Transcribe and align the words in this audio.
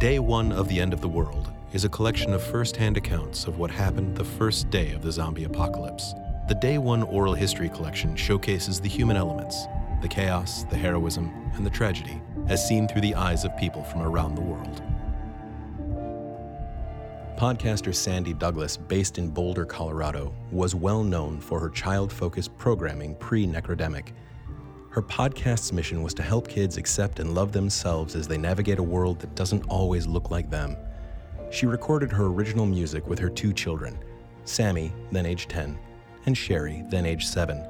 Day 0.00 0.18
One 0.18 0.50
of 0.50 0.66
the 0.66 0.80
End 0.80 0.94
of 0.94 1.02
the 1.02 1.08
World 1.08 1.52
is 1.74 1.84
a 1.84 1.88
collection 1.90 2.32
of 2.32 2.42
first 2.42 2.74
hand 2.74 2.96
accounts 2.96 3.44
of 3.44 3.58
what 3.58 3.70
happened 3.70 4.16
the 4.16 4.24
first 4.24 4.70
day 4.70 4.92
of 4.92 5.02
the 5.02 5.12
zombie 5.12 5.44
apocalypse. 5.44 6.14
The 6.48 6.54
Day 6.54 6.78
One 6.78 7.02
Oral 7.02 7.34
History 7.34 7.68
Collection 7.68 8.16
showcases 8.16 8.80
the 8.80 8.88
human 8.88 9.18
elements, 9.18 9.66
the 10.00 10.08
chaos, 10.08 10.64
the 10.64 10.76
heroism, 10.78 11.30
and 11.52 11.66
the 11.66 11.70
tragedy, 11.70 12.18
as 12.48 12.66
seen 12.66 12.88
through 12.88 13.02
the 13.02 13.14
eyes 13.14 13.44
of 13.44 13.54
people 13.58 13.84
from 13.84 14.00
around 14.00 14.36
the 14.36 14.40
world. 14.40 14.82
Podcaster 17.36 17.94
Sandy 17.94 18.32
Douglas, 18.32 18.78
based 18.78 19.18
in 19.18 19.28
Boulder, 19.28 19.66
Colorado, 19.66 20.34
was 20.50 20.74
well 20.74 21.04
known 21.04 21.42
for 21.42 21.60
her 21.60 21.68
child 21.68 22.10
focused 22.10 22.56
programming 22.56 23.16
pre 23.16 23.46
Necrodemic. 23.46 24.14
Her 24.90 25.02
podcast's 25.02 25.72
mission 25.72 26.02
was 26.02 26.14
to 26.14 26.22
help 26.24 26.48
kids 26.48 26.76
accept 26.76 27.20
and 27.20 27.32
love 27.32 27.52
themselves 27.52 28.16
as 28.16 28.26
they 28.26 28.36
navigate 28.36 28.80
a 28.80 28.82
world 28.82 29.20
that 29.20 29.36
doesn't 29.36 29.62
always 29.68 30.04
look 30.04 30.32
like 30.32 30.50
them. 30.50 30.76
She 31.52 31.66
recorded 31.66 32.10
her 32.10 32.26
original 32.26 32.66
music 32.66 33.06
with 33.06 33.20
her 33.20 33.30
two 33.30 33.52
children, 33.52 33.96
Sammy, 34.44 34.92
then 35.12 35.26
age 35.26 35.46
10, 35.46 35.78
and 36.26 36.36
Sherry, 36.36 36.82
then 36.88 37.06
age 37.06 37.26
7. 37.26 37.64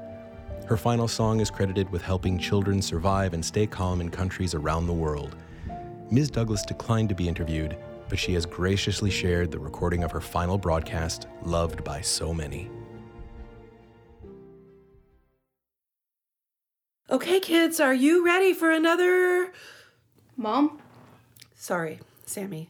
Her 0.65 0.75
final 0.75 1.07
song 1.07 1.41
is 1.41 1.51
credited 1.51 1.87
with 1.91 2.01
helping 2.01 2.39
children 2.39 2.81
survive 2.81 3.35
and 3.35 3.45
stay 3.45 3.67
calm 3.67 4.01
in 4.01 4.09
countries 4.09 4.55
around 4.55 4.87
the 4.87 4.93
world. 4.93 5.35
Ms. 6.09 6.31
Douglas 6.31 6.63
declined 6.63 7.09
to 7.09 7.15
be 7.15 7.27
interviewed, 7.27 7.77
but 8.09 8.17
she 8.17 8.33
has 8.33 8.47
graciously 8.47 9.11
shared 9.11 9.51
the 9.51 9.59
recording 9.59 10.03
of 10.03 10.11
her 10.11 10.21
final 10.21 10.57
broadcast, 10.57 11.27
loved 11.43 11.83
by 11.83 12.01
so 12.01 12.33
many. 12.33 12.71
Okay, 17.11 17.41
kids, 17.41 17.81
are 17.81 17.93
you 17.93 18.23
ready 18.25 18.53
for 18.53 18.71
another? 18.71 19.51
Mom? 20.37 20.79
Sorry, 21.53 21.99
Sammy. 22.25 22.69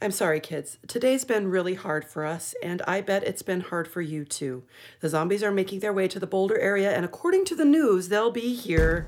I'm 0.00 0.10
sorry, 0.10 0.40
kids. 0.40 0.78
Today's 0.88 1.24
been 1.24 1.46
really 1.46 1.74
hard 1.74 2.04
for 2.04 2.26
us, 2.26 2.56
and 2.60 2.82
I 2.88 3.02
bet 3.02 3.22
it's 3.22 3.42
been 3.42 3.60
hard 3.60 3.86
for 3.86 4.00
you 4.00 4.24
too. 4.24 4.64
The 4.98 5.08
zombies 5.08 5.44
are 5.44 5.52
making 5.52 5.78
their 5.78 5.92
way 5.92 6.08
to 6.08 6.18
the 6.18 6.26
Boulder 6.26 6.58
area, 6.58 6.90
and 6.90 7.04
according 7.04 7.44
to 7.44 7.54
the 7.54 7.64
news, 7.64 8.08
they'll 8.08 8.32
be 8.32 8.52
here. 8.52 9.06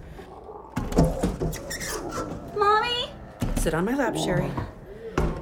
Mommy? 2.57 3.11
Sit 3.57 3.75
on 3.75 3.85
my 3.85 3.97
lap, 3.97 4.17
Sherry. 4.17 4.53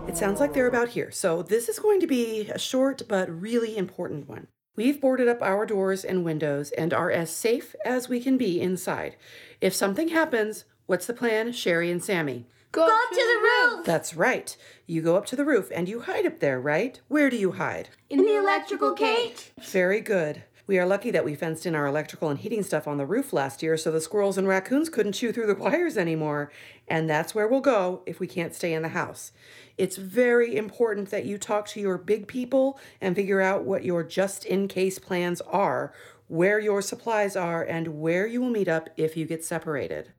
It 0.08 0.16
sounds 0.16 0.40
like 0.40 0.54
they're 0.54 0.66
about 0.66 0.88
here, 0.88 1.10
so 1.10 1.42
this 1.42 1.68
is 1.68 1.78
going 1.78 2.00
to 2.00 2.06
be 2.06 2.48
a 2.48 2.58
short 2.58 3.02
but 3.08 3.28
really 3.28 3.76
important 3.76 4.26
one. 4.26 4.46
We've 4.74 5.00
boarded 5.00 5.28
up 5.28 5.42
our 5.42 5.66
doors 5.66 6.02
and 6.02 6.24
windows 6.24 6.70
and 6.70 6.94
are 6.94 7.10
as 7.10 7.28
safe 7.30 7.74
as 7.84 8.08
we 8.08 8.20
can 8.20 8.38
be 8.38 8.58
inside. 8.58 9.16
If 9.60 9.74
something 9.74 10.08
happens, 10.08 10.64
what's 10.86 11.06
the 11.06 11.12
plan, 11.12 11.52
Sherry 11.52 11.90
and 11.90 12.02
Sammy? 12.02 12.46
Go, 12.72 12.84
up 12.84 13.10
to 13.10 13.16
the 13.16 13.76
roof! 13.76 13.84
That's 13.84 14.14
right. 14.16 14.56
You 14.86 15.02
go 15.02 15.16
up 15.16 15.26
to 15.26 15.36
the 15.36 15.44
roof 15.44 15.70
and 15.74 15.90
you 15.90 16.00
hide 16.00 16.24
up 16.24 16.40
there, 16.40 16.58
right? 16.58 16.98
Where 17.08 17.28
do 17.28 17.36
you 17.36 17.52
hide? 17.52 17.90
In 18.08 18.24
the 18.24 18.38
electrical 18.38 18.94
cage. 18.94 19.52
Very 19.60 20.00
good. 20.00 20.44
We 20.72 20.78
are 20.78 20.86
lucky 20.86 21.10
that 21.10 21.26
we 21.26 21.34
fenced 21.34 21.66
in 21.66 21.74
our 21.74 21.86
electrical 21.86 22.30
and 22.30 22.38
heating 22.38 22.62
stuff 22.62 22.88
on 22.88 22.96
the 22.96 23.04
roof 23.04 23.34
last 23.34 23.62
year 23.62 23.76
so 23.76 23.90
the 23.90 24.00
squirrels 24.00 24.38
and 24.38 24.48
raccoons 24.48 24.88
couldn't 24.88 25.12
chew 25.12 25.30
through 25.30 25.48
the 25.48 25.54
wires 25.62 25.98
anymore. 25.98 26.50
And 26.88 27.10
that's 27.10 27.34
where 27.34 27.46
we'll 27.46 27.60
go 27.60 28.02
if 28.06 28.18
we 28.18 28.26
can't 28.26 28.54
stay 28.54 28.72
in 28.72 28.80
the 28.80 28.88
house. 28.88 29.32
It's 29.76 29.98
very 29.98 30.56
important 30.56 31.10
that 31.10 31.26
you 31.26 31.36
talk 31.36 31.66
to 31.66 31.80
your 31.80 31.98
big 31.98 32.26
people 32.26 32.80
and 33.02 33.14
figure 33.14 33.42
out 33.42 33.64
what 33.64 33.84
your 33.84 34.02
just 34.02 34.46
in 34.46 34.66
case 34.66 34.98
plans 34.98 35.42
are, 35.42 35.92
where 36.28 36.58
your 36.58 36.80
supplies 36.80 37.36
are, 37.36 37.62
and 37.62 38.00
where 38.00 38.26
you 38.26 38.40
will 38.40 38.48
meet 38.48 38.66
up 38.66 38.88
if 38.96 39.14
you 39.14 39.26
get 39.26 39.44
separated. 39.44 40.14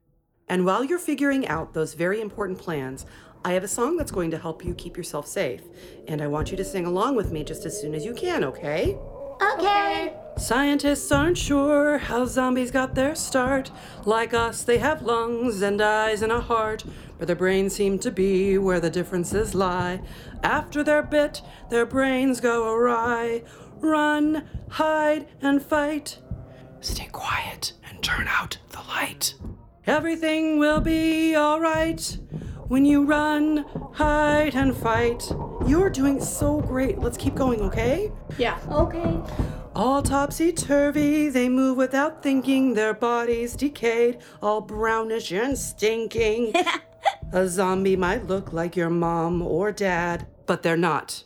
And 0.48 0.68
while 0.68 0.84
you're 0.84 1.00
figuring 1.00 1.48
out 1.48 1.74
those 1.74 1.96
very 1.96 2.22
important 2.22 2.60
plans, 2.60 3.08
I 3.44 3.54
have 3.54 3.64
a 3.64 3.68
song 3.68 3.98
that's 3.98 4.12
going 4.12 4.30
to 4.30 4.38
help 4.38 4.64
you 4.64 4.76
keep 4.76 4.98
yourself 4.98 5.26
safe. 5.26 5.64
And 6.08 6.22
I 6.22 6.28
want 6.28 6.52
you 6.52 6.58
to 6.58 6.64
sing 6.64 6.86
along 6.86 7.16
with 7.16 7.32
me 7.32 7.44
just 7.44 7.66
as 7.66 7.82
soon 7.82 7.96
as 7.96 8.06
you 8.06 8.14
can, 8.14 8.44
okay? 8.44 9.00
Okay. 9.42 10.14
Scientists 10.38 11.12
aren't 11.12 11.38
sure 11.38 12.00
how 12.00 12.26
zombies 12.26 12.72
got 12.72 12.96
their 12.96 13.16
start. 13.16 13.70
Like 14.04 14.34
us, 14.34 14.64
they 14.64 14.80
have 14.80 15.04
lungs 15.04 15.62
and 15.62 15.80
eyes 15.80 16.22
and 16.22 16.32
a 16.32 16.42
heart, 16.42 16.84
but 17.18 17.28
their 17.28 17.36
brains 17.36 17.76
seem 17.76 18.00
to 18.00 18.12
be 18.12 18.58
where 18.58 18.80
the 18.80 18.90
differences 18.90 19.54
lie. 19.54 20.02
After 20.42 20.84
they're 20.84 21.04
bit, 21.04 21.42
their 21.70 21.86
brains 21.86 22.42
go 22.42 22.74
awry. 22.74 23.44
Run, 23.80 24.48
hide, 24.70 25.28
and 25.42 25.62
fight. 25.62 26.20
Stay 26.82 27.08
quiet 27.12 27.74
and 27.90 28.02
turn 28.04 28.28
out 28.28 28.58
the 28.72 28.82
light. 28.90 29.36
Everything 29.86 30.58
will 30.58 30.82
be 30.82 31.38
alright 31.38 32.18
when 32.68 32.86
you 32.86 33.06
run, 33.06 33.66
hide, 33.94 34.56
and 34.56 34.76
fight. 34.76 35.32
You're 35.68 35.90
doing 35.90 36.20
so 36.20 36.60
great. 36.60 36.98
Let's 37.00 37.18
keep 37.18 37.36
going, 37.36 37.62
okay? 37.62 38.12
Yeah. 38.38 38.60
Okay. 38.70 39.20
All 39.76 40.04
topsy 40.04 40.54
turvy, 40.54 41.30
they 41.30 41.50
move 41.50 41.78
without 41.78 42.22
thinking, 42.22 42.76
their 42.76 42.94
bodies 42.94 43.56
decayed, 43.56 44.20
all 44.40 44.62
brownish 44.62 45.32
and 45.32 45.58
stinking. 45.58 46.54
a 47.34 47.48
zombie 47.48 47.96
might 47.96 48.28
look 48.28 48.54
like 48.54 48.76
your 48.76 48.92
mom 48.92 49.42
or 49.42 49.72
dad, 49.72 50.28
but 50.46 50.62
they're 50.62 50.78
not. 50.78 51.24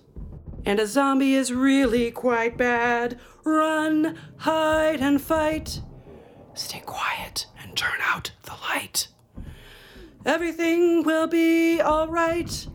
And 0.65 0.79
a 0.79 0.87
zombie 0.87 1.33
is 1.33 1.51
really 1.51 2.09
quite 2.09 2.57
bad. 2.57 3.19
Run, 3.43 4.17
hide, 4.37 5.01
and 5.01 5.21
fight. 5.21 5.81
Stay 6.53 6.81
quiet 6.85 7.47
and 7.61 7.75
turn 7.75 7.99
out 8.01 8.31
the 8.43 8.55
light. 8.69 9.09
Everything 10.25 11.03
will 11.03 11.27
be 11.27 11.81
alright 11.81 12.67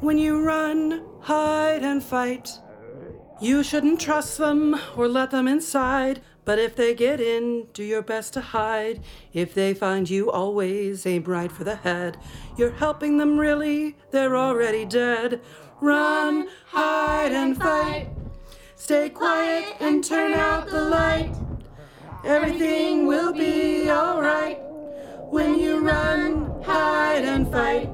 when 0.00 0.18
you 0.18 0.42
run, 0.42 1.02
hide, 1.20 1.82
and 1.82 2.02
fight. 2.02 2.58
You 3.40 3.64
shouldn't 3.64 4.00
trust 4.00 4.38
them 4.38 4.78
or 4.96 5.08
let 5.08 5.30
them 5.32 5.48
inside, 5.48 6.20
but 6.44 6.58
if 6.58 6.76
they 6.76 6.94
get 6.94 7.20
in, 7.20 7.66
do 7.72 7.82
your 7.82 8.02
best 8.02 8.32
to 8.34 8.40
hide. 8.40 9.02
If 9.32 9.54
they 9.54 9.74
find 9.74 10.08
you, 10.08 10.30
always 10.30 11.04
aim 11.04 11.24
right 11.24 11.50
for 11.50 11.64
the 11.64 11.76
head. 11.76 12.16
You're 12.56 12.70
helping 12.70 13.18
them 13.18 13.38
really, 13.38 13.96
they're 14.12 14.36
already 14.36 14.84
dead. 14.84 15.40
Run, 15.80 16.48
hide, 16.66 17.32
and 17.32 17.56
fight. 17.60 18.10
Stay 18.76 19.10
quiet 19.10 19.76
and 19.80 20.04
turn 20.04 20.32
out 20.32 20.68
the 20.68 20.82
light. 20.82 21.34
Everything 22.24 23.06
will 23.06 23.32
be 23.32 23.90
alright 23.90 24.58
when 25.30 25.58
you 25.58 25.80
run, 25.80 26.62
hide, 26.62 27.24
and 27.24 27.50
fight. 27.50 27.93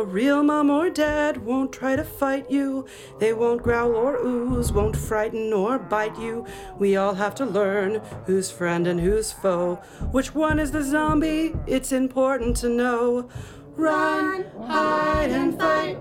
A 0.00 0.02
real 0.02 0.42
mom 0.42 0.70
or 0.70 0.88
dad 0.88 1.44
won't 1.44 1.74
try 1.74 1.94
to 1.94 2.04
fight 2.04 2.50
you. 2.50 2.86
They 3.18 3.34
won't 3.34 3.62
growl 3.62 3.94
or 3.94 4.16
ooze, 4.16 4.72
won't 4.72 4.96
frighten 4.96 5.52
or 5.52 5.78
bite 5.78 6.18
you. 6.18 6.46
We 6.78 6.96
all 6.96 7.12
have 7.12 7.34
to 7.34 7.44
learn 7.44 8.00
who's 8.24 8.50
friend 8.50 8.86
and 8.86 8.98
who's 8.98 9.30
foe. 9.30 9.74
Which 10.10 10.34
one 10.34 10.58
is 10.58 10.70
the 10.70 10.82
zombie? 10.82 11.54
It's 11.66 11.92
important 11.92 12.56
to 12.62 12.70
know. 12.70 13.28
Run, 13.76 14.46
hide, 14.66 15.32
and 15.32 15.58
fight. 15.58 15.98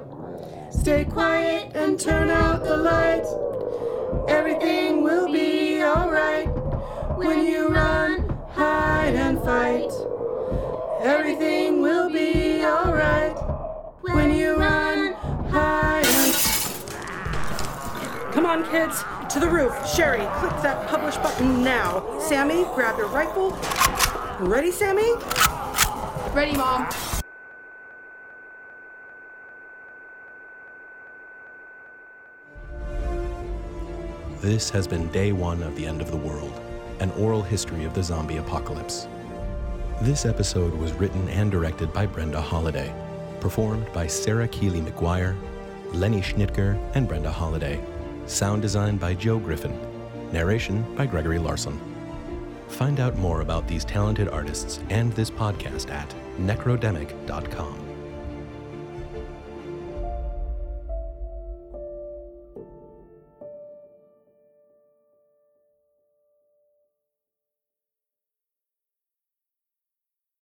Stay 0.72 1.04
quiet 1.04 1.76
and 1.76 2.00
turn 2.00 2.30
out 2.30 2.64
the 2.64 2.78
light. 2.78 3.26
Everything 4.30 5.04
will 5.04 5.30
be 5.30 5.84
alright 5.84 6.48
when 7.18 7.46
you 7.46 7.68
run, 7.68 8.30
hide, 8.54 9.16
and 9.16 9.44
fight. 9.44 9.92
Everything 11.02 11.50
will 11.50 11.50
be 11.50 11.60
alright 11.60 11.69
when 14.30 14.38
you 14.38 14.56
run, 14.56 15.14
hide, 15.50 16.06
and. 16.06 16.34
Come 18.32 18.46
on, 18.46 18.64
kids, 18.70 19.04
to 19.34 19.40
the 19.40 19.50
roof. 19.50 19.74
Sherry, 19.88 20.20
click 20.40 20.62
that 20.62 20.88
publish 20.88 21.18
button 21.18 21.64
now. 21.64 22.20
Sammy, 22.20 22.66
grab 22.76 22.98
your 23.00 23.08
rifle. 23.08 23.58
Ready, 24.40 24.72
Sammy? 24.72 25.14
Ready, 26.34 26.56
Mom. 26.56 26.88
This 34.42 34.70
has 34.70 34.88
been 34.88 35.08
day 35.12 35.32
one 35.32 35.64
of 35.64 35.76
The 35.76 35.88
End 35.88 36.02
of 36.02 36.12
the 36.12 36.18
World, 36.18 36.54
an 37.00 37.12
oral 37.12 37.42
history 37.42 37.84
of 37.84 37.96
the 37.96 38.04
zombie 38.04 38.38
apocalypse. 38.38 39.08
This 40.02 40.26
episode 40.26 40.74
was 40.76 40.94
written 40.94 41.28
and 41.30 41.52
directed 41.52 41.92
by 41.92 42.06
Brenda 42.06 42.40
Holliday, 42.40 42.94
performed 43.42 43.92
by 43.94 44.08
Sarah 44.08 44.48
Keeley 44.48 44.82
McGuire, 44.82 45.36
Lenny 45.94 46.22
Schnitger, 46.22 46.80
and 46.96 47.08
Brenda 47.08 47.32
Holliday. 47.32 47.80
Sound 48.26 48.62
design 48.62 48.98
by 48.98 49.14
Joe 49.14 49.40
Griffin. 49.40 49.78
Narration 50.32 50.84
by 50.96 51.06
Gregory 51.06 51.40
Larson. 51.40 51.80
Find 52.68 53.00
out 53.00 53.18
more 53.18 53.42
about 53.42 53.68
these 53.68 53.84
talented 53.84 54.28
artists 54.30 54.80
and 54.90 55.12
this 55.14 55.32
podcast 55.32 55.90
at 55.90 56.14
necrodemic.com. 56.38 57.89